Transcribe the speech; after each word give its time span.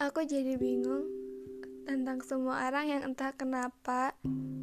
Aku 0.00 0.24
jadi 0.24 0.56
bingung 0.56 1.04
tentang 1.84 2.24
semua 2.24 2.72
orang 2.72 2.88
yang 2.88 3.02
entah 3.12 3.36
kenapa, 3.36 4.16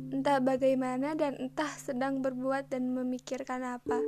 entah 0.10 0.42
bagaimana, 0.42 1.14
dan 1.14 1.38
entah 1.38 1.70
sedang 1.78 2.26
berbuat 2.26 2.74
dan 2.74 2.90
memikirkan 2.90 3.62
apa. 3.62 4.02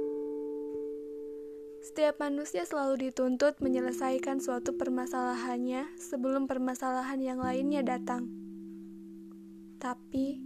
Setiap 1.85 2.17
manusia 2.17 2.65
selalu 2.65 3.13
dituntut 3.13 3.61
menyelesaikan 3.61 4.41
suatu 4.41 4.73
permasalahannya 4.73 6.01
sebelum 6.01 6.49
permasalahan 6.49 7.21
yang 7.21 7.37
lainnya 7.37 7.85
datang. 7.85 8.25
Tapi, 9.77 10.41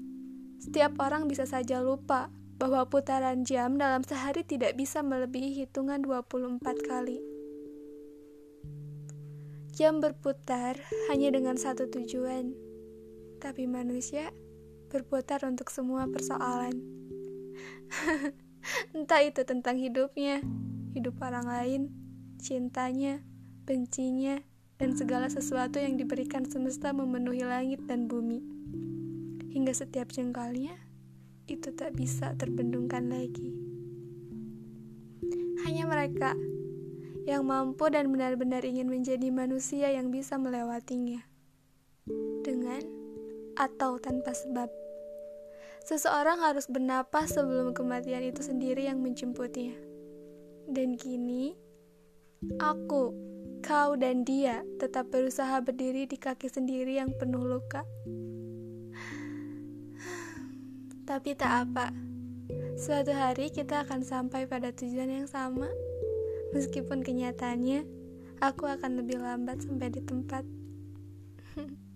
setiap 0.59 0.99
orang 0.99 1.31
bisa 1.31 1.47
saja 1.47 1.79
lupa 1.79 2.27
bahwa 2.59 2.83
putaran 2.91 3.47
jam 3.47 3.79
dalam 3.79 4.03
sehari 4.03 4.43
tidak 4.43 4.75
bisa 4.75 4.99
melebihi 4.99 5.63
hitungan 5.63 6.03
24 6.03 6.59
kali. 6.83 7.32
Jam 9.73 10.05
berputar 10.05 10.77
hanya 11.09 11.33
dengan 11.33 11.57
satu 11.57 11.89
tujuan, 11.89 12.53
tapi 13.41 13.65
manusia 13.65 14.29
berputar 14.93 15.41
untuk 15.49 15.73
semua 15.73 16.05
persoalan. 16.05 16.77
Entah 18.93 19.25
itu 19.25 19.41
tentang 19.41 19.81
hidupnya, 19.81 20.45
hidup 20.93 21.17
orang 21.25 21.49
lain, 21.49 21.81
cintanya, 22.37 23.25
bencinya, 23.65 24.45
dan 24.77 24.93
segala 24.93 25.25
sesuatu 25.33 25.81
yang 25.81 25.97
diberikan 25.97 26.45
semesta 26.45 26.93
memenuhi 26.93 27.41
langit 27.41 27.81
dan 27.89 28.05
bumi. 28.05 28.45
Hingga 29.57 29.73
setiap 29.73 30.13
jengkalnya, 30.13 30.77
itu 31.49 31.73
tak 31.73 31.97
bisa 31.97 32.37
terbendungkan 32.37 33.09
lagi. 33.09 33.57
Hanya 35.65 35.89
mereka 35.89 36.37
yang 37.23 37.47
mampu 37.47 37.87
dan 37.87 38.11
benar-benar 38.11 38.67
ingin 38.67 38.91
menjadi 38.91 39.31
manusia 39.31 39.91
yang 39.91 40.11
bisa 40.11 40.35
melewatinya. 40.35 41.23
Dengan 42.43 42.83
atau 43.55 44.01
tanpa 44.01 44.35
sebab. 44.35 44.67
Seseorang 45.83 46.39
harus 46.39 46.67
bernapas 46.71 47.35
sebelum 47.35 47.75
kematian 47.75 48.23
itu 48.23 48.39
sendiri 48.39 48.87
yang 48.87 49.03
menjemputnya. 49.03 49.75
Dan 50.63 50.95
kini, 50.95 51.59
aku, 52.59 53.11
kau, 53.59 53.99
dan 53.99 54.23
dia 54.23 54.63
tetap 54.79 55.11
berusaha 55.11 55.59
berdiri 55.59 56.07
di 56.07 56.15
kaki 56.15 56.47
sendiri 56.47 56.99
yang 56.99 57.11
penuh 57.19 57.43
luka. 57.43 57.83
Tapi 61.03 61.35
tak 61.35 61.67
apa, 61.67 61.91
suatu 62.79 63.11
hari 63.11 63.51
kita 63.51 63.83
akan 63.83 64.07
sampai 64.07 64.47
pada 64.47 64.71
tujuan 64.71 65.11
yang 65.11 65.27
sama. 65.27 65.67
Meskipun 66.53 67.01
kenyataannya, 67.01 67.81
aku 68.37 68.69
akan 68.69 69.01
lebih 69.01 69.17
lambat 69.17 69.65
sampai 69.65 69.89
di 69.89 70.05
tempat. 70.05 70.45